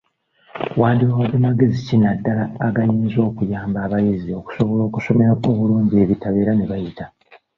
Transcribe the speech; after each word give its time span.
Wandibawadde 0.79 1.37
magezi 1.45 1.77
ki 1.87 1.95
naddala 2.01 2.43
agayinza 2.67 3.19
okuyamba 3.29 3.77
abayizi 3.85 4.29
okusobola 4.39 4.81
okusoma 4.87 5.23
obulungi 5.51 5.95
ebitabo 6.03 6.37
era 6.43 6.53
ne 6.55 6.65
bayita? 6.71 7.05